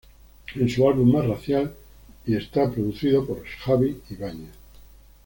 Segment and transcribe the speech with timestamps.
[0.59, 1.75] Es su álbum más racial
[2.25, 4.49] y está producido por Xabi Ibáñez.